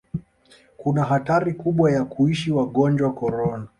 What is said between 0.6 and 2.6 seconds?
kuna hatari kubwa ya kuishi